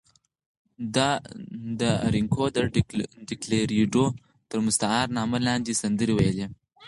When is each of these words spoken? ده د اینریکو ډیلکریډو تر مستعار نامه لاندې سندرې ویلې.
ده 0.95 1.09
د 1.79 1.81
اینریکو 2.05 2.43
ډیلکریډو 3.27 4.05
تر 4.49 4.57
مستعار 4.65 5.07
نامه 5.17 5.39
لاندې 5.47 5.79
سندرې 5.81 6.13
ویلې. 6.15 6.47